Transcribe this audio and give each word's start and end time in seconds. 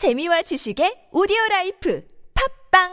재미와 0.00 0.40
지식의 0.40 1.12
오디오 1.12 1.36
life 1.50 2.02
팟빵 2.72 2.88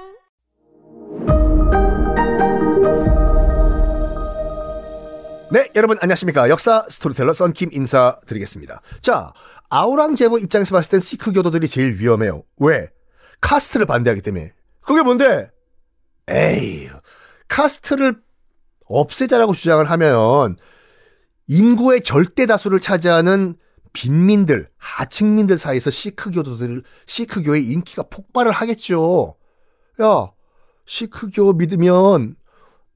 네, 5.53 5.71
여러분 5.73 5.97
안녕하십니까. 6.01 6.49
역사 6.49 6.85
스토리텔러 6.89 7.31
썬킴 7.31 7.69
인사드리겠습니다. 7.71 8.81
자, 8.99 9.31
아우랑제브 9.69 10.37
입장에서 10.39 10.75
봤을 10.75 10.91
땐 10.91 10.99
시크 10.99 11.31
교도들이 11.31 11.69
제일 11.69 11.97
위험해요. 11.97 12.43
왜? 12.57 12.89
카스트를 13.39 13.85
반대하기 13.85 14.21
때문에. 14.21 14.51
그게 14.81 15.01
뭔데? 15.01 15.49
에이, 16.27 16.89
카스트를 17.47 18.17
없애자라고 18.83 19.53
주장을 19.53 19.89
하면 19.89 20.57
인구의 21.47 22.01
절대 22.01 22.45
다수를 22.45 22.81
차지하는 22.81 23.55
빈민들, 23.93 24.69
하층민들 24.77 25.57
사이에서 25.57 25.89
시크 25.89 26.31
교도들, 26.31 26.83
시크교의 27.05 27.65
인기가 27.65 28.03
폭발을 28.03 28.51
하겠죠. 28.51 29.35
야, 30.01 30.31
시크교 30.85 31.53
믿으면 31.53 32.35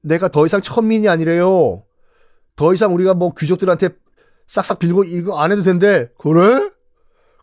내가 0.00 0.28
더 0.28 0.46
이상 0.46 0.60
천민이 0.62 1.08
아니래요. 1.08 1.84
더 2.56 2.74
이상 2.74 2.94
우리가 2.94 3.14
뭐 3.14 3.32
귀족들한테 3.34 3.90
싹싹 4.46 4.78
빌고 4.78 5.04
이거 5.04 5.38
안 5.38 5.52
해도 5.52 5.62
된대. 5.62 6.10
그래? 6.18 6.70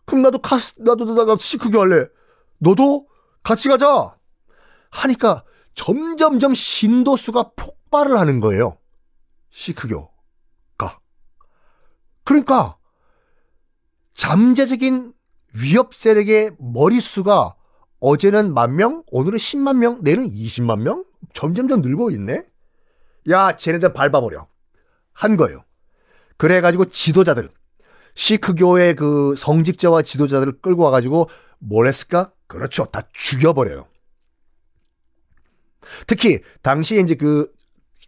그럼 0.04 0.22
나도 0.22 0.38
카스, 0.38 0.74
나도, 0.78 1.04
나도, 1.04 1.24
나도 1.24 1.38
시크교 1.38 1.80
할래. 1.80 2.06
너도 2.58 3.06
같이 3.42 3.68
가자. 3.68 4.16
하니까 4.90 5.44
점점점 5.74 6.54
신도수가 6.54 7.52
폭발을 7.56 8.18
하는 8.18 8.40
거예요. 8.40 8.76
시크교가. 9.50 10.98
그러니까 12.24 12.76
잠재적인 14.24 15.14
위협 15.54 15.94
세력의 15.94 16.50
머릿수가 16.58 17.54
어제는 18.00 18.52
만 18.52 18.76
명, 18.76 19.02
오늘은 19.10 19.38
10만 19.38 19.78
명, 19.78 20.00
내일은 20.02 20.28
20만 20.30 20.82
명? 20.82 21.06
점점점 21.32 21.80
늘고 21.80 22.10
있네? 22.10 22.44
야, 23.30 23.56
쟤네들 23.56 23.94
밟아버려. 23.94 24.46
한 25.14 25.38
거예요. 25.38 25.64
그래가지고 26.36 26.90
지도자들, 26.90 27.48
시크교의 28.14 28.94
그 28.96 29.34
성직자와 29.38 30.02
지도자들을 30.02 30.60
끌고 30.60 30.82
와가지고 30.82 31.30
뭘 31.58 31.86
했을까? 31.86 32.30
그렇죠. 32.46 32.84
다 32.92 33.00
죽여버려요. 33.14 33.86
특히, 36.06 36.40
당시에 36.60 37.00
이제 37.00 37.14
그 37.14 37.50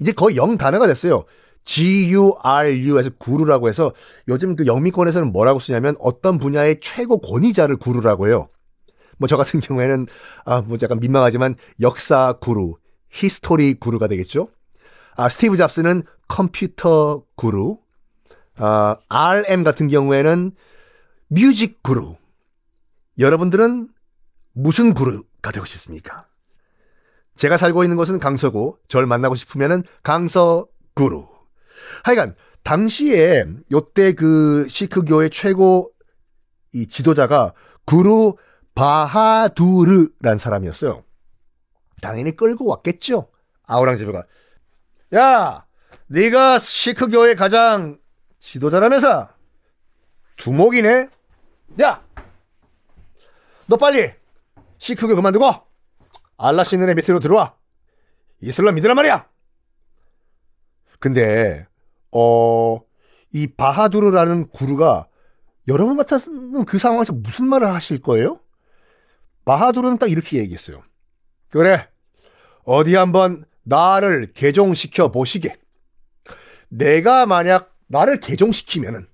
이제 0.00 0.12
거의 0.12 0.36
영 0.36 0.56
단어가 0.56 0.86
됐어요. 0.86 1.24
G-U-R-U에서 1.64 3.10
구루라고 3.18 3.68
해서 3.68 3.92
요즘 4.26 4.56
그 4.56 4.66
영미권에서는 4.66 5.30
뭐라고 5.32 5.60
쓰냐면 5.60 5.94
어떤 6.00 6.38
분야의 6.38 6.80
최고 6.80 7.20
권위자를 7.20 7.76
구루라고 7.76 8.28
해요. 8.28 8.48
뭐 9.18 9.26
저 9.28 9.36
같은 9.36 9.60
경우에는 9.60 10.06
아, 10.46 10.62
뭐 10.62 10.78
약간 10.80 11.00
민망하지만 11.00 11.56
역사 11.80 12.34
구루, 12.40 12.76
history 13.10 13.74
구루가 13.74 14.06
되겠죠. 14.08 14.48
아, 15.16 15.28
스티브 15.28 15.56
잡스는 15.56 16.04
컴퓨터 16.28 17.24
구루, 17.34 17.78
아, 18.58 18.96
RM 19.08 19.64
같은 19.64 19.88
경우에는 19.88 20.52
music 21.28 21.82
구루. 21.82 22.16
여러분들은 23.18 23.88
무슨 24.52 24.94
구루가 24.94 25.52
되고 25.52 25.64
싶습니까? 25.64 26.26
제가 27.36 27.56
살고 27.56 27.84
있는 27.84 27.96
곳은 27.96 28.18
강서고, 28.18 28.78
절 28.88 29.06
만나고 29.06 29.36
싶으면은 29.36 29.84
강서 30.02 30.66
구루. 30.94 31.28
하여간, 32.02 32.34
당시에, 32.64 33.46
요때 33.70 34.12
그 34.12 34.66
시크교의 34.68 35.30
최고 35.30 35.92
이 36.72 36.86
지도자가 36.86 37.54
구루 37.84 38.36
바하두르란 38.74 40.38
사람이었어요. 40.38 41.04
당연히 42.02 42.36
끌고 42.36 42.66
왔겠죠. 42.66 43.28
아우랑제베가. 43.66 44.24
야, 45.14 45.64
네가 46.08 46.58
시크교의 46.58 47.36
가장 47.36 47.98
지도자라면서 48.38 49.28
두목이네. 50.36 51.08
야, 51.82 52.04
너 53.66 53.76
빨리 53.76 54.12
시크교 54.78 55.14
그만두고 55.16 55.50
알라 56.36 56.64
씨는 56.64 56.94
밑으로 56.94 57.20
들어와. 57.20 57.54
이슬람 58.40 58.76
믿으란 58.76 58.94
말이야. 58.96 59.28
근데 61.00 61.66
어, 62.12 62.80
이 63.32 63.46
바하두르라는 63.46 64.48
구루가 64.50 65.08
여러분 65.66 65.96
같았으면 65.96 66.64
그 66.64 66.78
상황에서 66.78 67.12
무슨 67.12 67.46
말을 67.48 67.68
하실 67.74 68.00
거예요? 68.00 68.40
바하두르는 69.44 69.98
딱 69.98 70.10
이렇게 70.10 70.38
얘기했어요. 70.38 70.82
그래, 71.50 71.88
어디 72.64 72.94
한번 72.94 73.44
나를 73.64 74.32
개종시켜 74.32 75.10
보시게. 75.10 75.58
내가 76.68 77.26
만약 77.26 77.77
나를 77.88 78.20
개종시키면은 78.20 79.08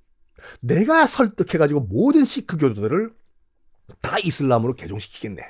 내가 0.60 1.06
설득해가지고 1.06 1.80
모든 1.80 2.24
시크 2.24 2.56
교도들을 2.58 3.12
다 4.00 4.18
이슬람으로 4.18 4.74
개종시키겠네. 4.74 5.42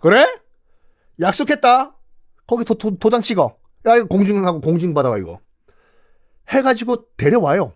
그래? 0.00 0.26
약속했다. 1.20 1.96
거기 2.46 2.64
도, 2.64 2.74
도, 2.74 2.96
도장 2.98 3.20
찍어. 3.20 3.56
야, 3.86 3.96
이거 3.96 4.06
공증하고 4.06 4.60
공증 4.60 4.94
받아와, 4.94 5.18
이거. 5.18 5.40
해가지고 6.48 7.08
데려와요. 7.16 7.74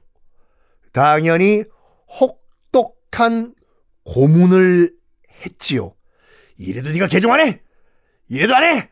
당연히 0.93 1.65
혹독한 2.21 3.55
고문을 4.05 4.95
했지요. 5.45 5.95
이래도 6.57 6.91
네가 6.91 7.07
개종 7.07 7.33
안 7.33 7.41
해? 7.41 7.63
이래도 8.28 8.55
안 8.55 8.65
해? 8.65 8.91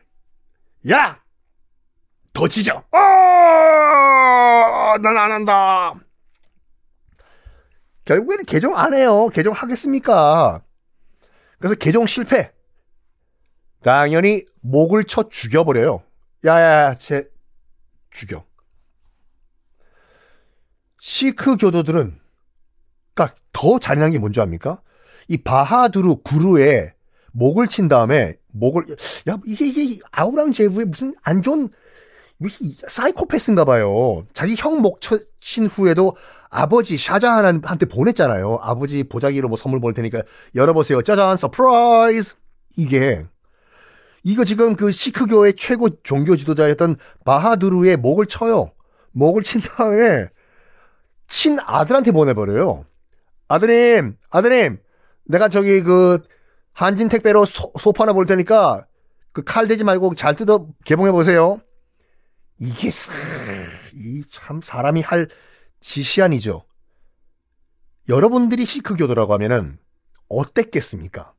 야! 0.89 1.23
더 2.33 2.47
찢어! 2.47 2.83
어! 4.95 4.97
난안 4.97 5.31
한다! 5.31 5.93
결국에는 8.05 8.45
개종 8.45 8.77
안 8.77 8.93
해요. 8.93 9.29
개종 9.29 9.53
하겠습니까? 9.53 10.61
그래서 11.59 11.75
개종 11.75 12.05
실패. 12.05 12.51
당연히 13.81 14.45
목을 14.61 15.03
쳐 15.05 15.27
죽여버려요. 15.27 16.03
야야야, 16.45 16.97
쟤 16.97 17.27
죽여. 18.11 18.45
시크 20.99 21.57
교도들은 21.57 22.19
그러니까 23.13 23.37
더 23.51 23.79
잔인한 23.79 24.11
게 24.11 24.19
뭔지 24.19 24.39
압니까? 24.39 24.81
이 25.27 25.37
바하두르 25.37 26.17
구루에 26.23 26.93
목을 27.31 27.67
친 27.67 27.87
다음에 27.87 28.37
목을 28.51 28.85
야 29.29 29.37
이게 29.45 29.67
이게 29.67 29.99
아우랑 30.11 30.51
제부의 30.51 30.85
무슨 30.85 31.13
안 31.21 31.41
좋은 31.41 31.69
무슨 32.37 32.67
사이코패스인가 32.87 33.65
봐요. 33.65 34.25
자기 34.33 34.55
형목친 34.57 35.67
후에도 35.67 36.15
아버지 36.49 36.97
샤자한한테 36.97 37.85
보냈잖아요. 37.85 38.59
아버지 38.61 39.03
보자기로 39.03 39.47
뭐 39.47 39.57
선물 39.57 39.79
볼 39.79 39.93
테니까 39.93 40.21
열어보세요. 40.53 41.01
짜잔 41.01 41.37
surprise. 41.37 42.35
이게 42.77 43.25
이거 44.23 44.43
지금 44.43 44.75
그 44.75 44.91
시크교의 44.91 45.53
최고 45.55 45.89
종교 46.03 46.35
지도자였던 46.35 46.97
바하두르의 47.25 47.97
목을 47.97 48.25
쳐요. 48.25 48.71
목을 49.11 49.43
친 49.43 49.61
다음에 49.61 50.27
친 51.27 51.57
아들한테 51.59 52.11
보내버려요. 52.11 52.85
아드님, 53.47 54.17
아드님, 54.31 54.79
내가 55.25 55.47
저기 55.49 55.81
그 55.81 56.21
한진 56.73 57.07
택배로 57.07 57.45
소, 57.45 57.71
소파 57.79 58.03
하나 58.03 58.13
보낼 58.13 58.25
테니까 58.25 58.85
그 59.31 59.43
칼 59.43 59.67
대지 59.67 59.83
말고 59.83 60.15
잘 60.15 60.35
뜯어 60.35 60.67
개봉해 60.85 61.11
보세요. 61.11 61.61
이게 62.59 62.89
이 63.93 64.23
참 64.29 64.61
사람이 64.61 65.01
할 65.01 65.27
짓이 65.81 66.23
아니죠. 66.23 66.65
여러분들이 68.07 68.65
시크교도라고 68.65 69.33
하면은 69.33 69.77
어땠겠습니까? 70.29 71.33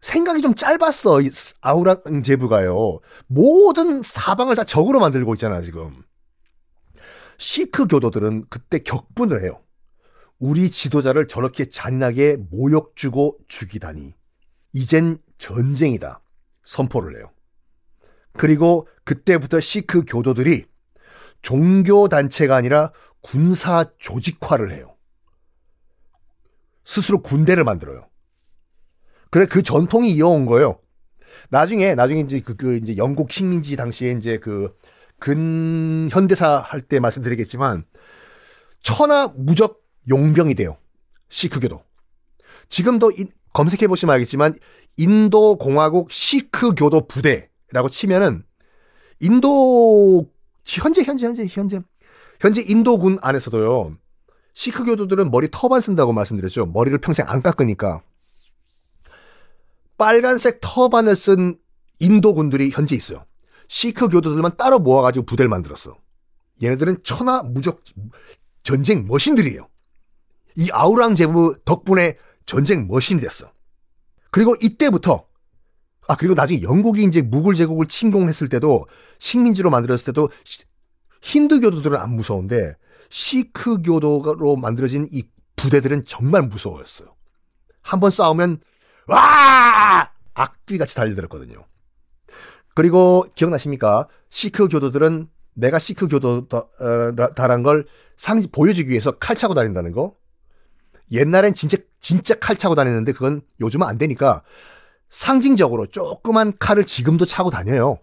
생각이 0.00 0.42
좀 0.42 0.54
짧았어. 0.54 1.20
이 1.22 1.30
아우랑제부가요. 1.60 3.00
모든 3.28 4.02
사방을 4.02 4.56
다 4.56 4.64
적으로 4.64 5.00
만들고 5.00 5.34
있잖아, 5.34 5.62
지금. 5.62 6.02
시크 7.38 7.86
교도들은 7.86 8.46
그때 8.50 8.78
격분을 8.78 9.42
해요. 9.42 9.62
우리 10.38 10.70
지도자를 10.70 11.28
저렇게 11.28 11.66
잔인하게 11.68 12.36
모욕 12.50 12.96
주고 12.96 13.38
죽이다니. 13.48 14.14
이젠 14.72 15.18
전쟁이다. 15.38 16.20
선포를 16.64 17.16
해요. 17.18 17.30
그리고 18.34 18.88
그때부터 19.04 19.60
시크 19.60 20.04
교도들이 20.06 20.64
종교 21.42 22.08
단체가 22.08 22.56
아니라 22.56 22.92
군사 23.20 23.90
조직화를 23.98 24.72
해요. 24.72 24.96
스스로 26.84 27.22
군대를 27.22 27.64
만들어요. 27.64 28.08
그래 29.30 29.46
그 29.46 29.62
전통이 29.62 30.10
이어온 30.12 30.46
거예요. 30.46 30.78
나중에 31.48 31.94
나중에 31.94 32.20
이제 32.20 32.40
그, 32.40 32.56
그 32.56 32.76
이제 32.76 32.96
영국 32.96 33.30
식민지 33.30 33.76
당시에 33.76 34.12
이제 34.12 34.38
그 34.38 34.74
근현대사 35.18 36.58
할 36.58 36.82
때 36.82 37.00
말씀드리겠지만 37.00 37.84
천하 38.82 39.28
무적 39.28 39.82
용병이 40.10 40.54
돼요. 40.56 40.76
시크교도. 41.28 41.82
지금도 42.68 43.12
이, 43.12 43.26
검색해 43.52 43.86
보시면 43.86 44.12
알겠지만 44.14 44.54
인도 44.96 45.56
공화국 45.56 46.10
시크 46.10 46.74
교도 46.74 47.06
부대 47.06 47.48
라고 47.72 47.88
치면은 47.88 48.44
인도 49.20 50.30
현재 50.64 51.02
현재 51.02 51.26
현재 51.26 51.46
현재 51.48 51.80
현재 52.40 52.64
인도군 52.66 53.18
안에서도요. 53.20 53.96
시크 54.54 54.84
교도들은 54.84 55.30
머리 55.30 55.48
터반 55.50 55.80
쓴다고 55.80 56.12
말씀드렸죠. 56.12 56.66
머리를 56.66 56.98
평생 56.98 57.28
안 57.28 57.42
깎으니까. 57.42 58.02
빨간색 59.96 60.58
터반을 60.60 61.16
쓴 61.16 61.58
인도군들이 61.98 62.70
현재 62.70 62.96
있어요. 62.96 63.24
시크 63.68 64.08
교도들만 64.08 64.56
따로 64.56 64.78
모아가지고 64.78 65.24
부대를 65.24 65.48
만들었어. 65.48 65.96
얘네들은 66.62 66.98
천하 67.04 67.42
무적 67.42 67.82
전쟁 68.62 69.06
machine들이에요. 69.06 69.68
이 70.56 70.68
아우랑제브 70.70 71.60
덕분에 71.64 72.18
전쟁 72.44 72.86
machine이 72.88 73.20
됐어. 73.20 73.50
그리고 74.30 74.54
이때부터 74.60 75.26
아 76.08 76.16
그리고 76.16 76.34
나중에 76.34 76.62
영국이 76.62 77.04
이제 77.04 77.22
무굴 77.22 77.54
제국을 77.54 77.86
침공했을 77.86 78.48
때도 78.48 78.86
식민지로 79.18 79.70
만들었을 79.70 80.06
때도 80.06 80.30
힌두 81.20 81.60
교도들은 81.60 81.96
안 81.96 82.10
무서운데 82.10 82.76
시크 83.08 83.82
교도로 83.82 84.56
만들어진 84.56 85.06
이 85.12 85.22
부대들은 85.56 86.04
정말 86.06 86.42
무서웠어요. 86.42 87.14
한 87.82 88.00
번 88.00 88.10
싸우면 88.10 88.60
와 89.08 90.10
악귀같이 90.34 90.94
달려들었거든요. 90.96 91.64
그리고 92.74 93.26
기억나십니까? 93.34 94.08
시크 94.30 94.68
교도들은 94.68 95.28
내가 95.54 95.78
시크 95.78 96.08
교도다란 96.08 97.62
걸 97.62 97.84
상, 98.16 98.42
보여주기 98.50 98.88
위해서 98.90 99.12
칼 99.12 99.36
차고 99.36 99.54
다닌다는 99.54 99.92
거. 99.92 100.14
옛날엔 101.10 101.52
진짜, 101.52 101.76
진짜 102.00 102.34
칼 102.38 102.56
차고 102.56 102.74
다녔는데 102.74 103.12
그건 103.12 103.42
요즘은 103.60 103.86
안 103.86 103.98
되니까 103.98 104.42
상징적으로 105.12 105.86
조그만 105.86 106.54
칼을 106.58 106.86
지금도 106.86 107.26
차고 107.26 107.50
다녀요. 107.50 107.98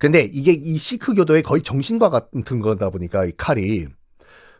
근데 0.00 0.28
이게 0.32 0.52
이 0.52 0.76
시크 0.76 1.14
교도의 1.14 1.44
거의 1.44 1.62
정신과 1.62 2.10
같은 2.10 2.58
거다 2.60 2.90
보니까 2.90 3.24
이 3.24 3.30
칼이, 3.36 3.86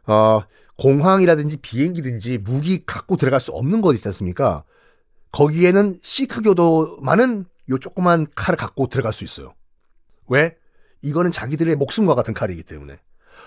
어, 0.06 0.43
공항이라든지 0.79 1.56
비행기든지 1.56 2.39
무기 2.39 2.87
갖고 2.87 3.17
들어갈 3.17 3.41
수 3.41 3.50
없는 3.50 3.81
곳 3.81 3.94
있지 3.94 4.06
않습니까? 4.06 4.62
거기에는 5.33 5.99
시크 6.00 6.43
교도만은 6.43 7.47
요 7.71 7.79
조그만 7.79 8.29
칼을 8.37 8.56
갖고 8.56 8.87
들어갈 8.87 9.12
수 9.12 9.25
있어요. 9.25 9.53
왜? 10.29 10.56
이거는 11.03 11.33
자기들의 11.33 11.75
목숨과 11.75 12.15
같은 12.15 12.35
칼이기 12.35 12.62
때문에. 12.62 13.00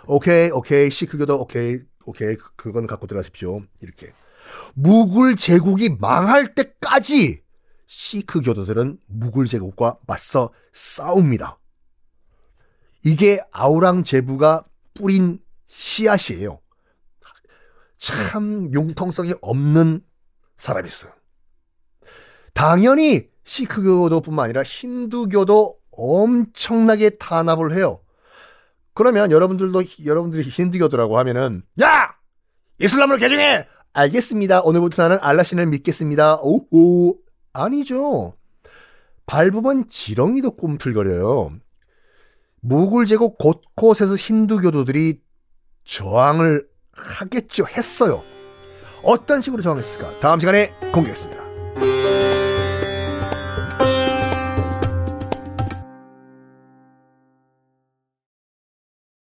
오케이, 0.05 0.51
오케이, 0.51 0.91
시크 0.91 1.17
교도, 1.17 1.39
오케이, 1.39 1.79
오케이, 2.05 2.35
그건 2.57 2.87
갖고 2.87 3.07
들어가십시오. 3.07 3.61
이렇게. 3.81 4.11
무굴 4.73 5.37
제국이 5.37 5.95
망할 5.97 6.53
때까지 6.53 7.44
시크 7.87 8.41
교도들은 8.41 8.99
무굴 9.07 9.45
제국과 9.47 9.97
맞서 10.07 10.51
싸웁니다. 10.73 11.59
이게 13.03 13.41
아우랑제브가 13.51 14.65
뿌린 14.93 15.39
씨앗이에요. 15.67 16.59
참 17.97 18.69
융통성이 18.73 19.33
없는 19.41 20.03
사람이었어요. 20.57 21.11
당연히 22.53 23.29
시크교도뿐만 23.43 24.45
아니라 24.45 24.63
힌두교도 24.63 25.77
엄청나게 25.91 27.11
탄압을 27.11 27.73
해요. 27.75 28.01
그러면 28.93 29.31
여러분들도 29.31 29.83
여러분들이 30.05 30.43
힌두교도라고 30.43 31.17
하면은 31.19 31.63
야 31.81 32.15
이슬람으로 32.79 33.17
개종해 33.17 33.67
알겠습니다. 33.93 34.61
오늘부터 34.61 35.03
나는 35.03 35.17
알라신을 35.21 35.67
믿겠습니다. 35.67 36.39
오오 36.41 37.24
아니죠. 37.55 38.33
밟으면 39.25 39.89
지렁이도 39.89 40.51
꿈틀거려요. 40.51 41.53
무굴 42.61 43.05
제국 43.05 43.37
곳곳에서 43.37 44.15
힌두교도들이 44.15 45.21
저항을 45.83 46.67
하겠죠. 46.91 47.67
했어요. 47.67 48.23
어떤 49.03 49.41
식으로 49.41 49.61
저항했을까? 49.61 50.19
다음 50.19 50.39
시간에 50.39 50.69
공개하겠습니다. 50.91 51.44